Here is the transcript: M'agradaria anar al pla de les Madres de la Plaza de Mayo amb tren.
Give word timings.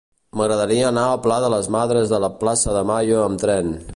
M'agradaria 0.39 0.87
anar 0.87 1.03
al 1.09 1.19
pla 1.25 1.37
de 1.43 1.51
les 1.55 1.69
Madres 1.77 2.15
de 2.15 2.21
la 2.25 2.31
Plaza 2.41 2.75
de 2.79 2.83
Mayo 2.93 3.23
amb 3.27 3.45
tren. 3.47 3.73